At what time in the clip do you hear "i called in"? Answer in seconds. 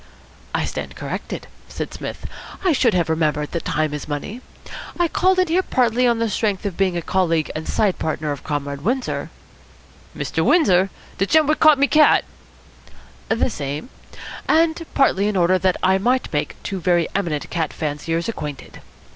4.99-5.47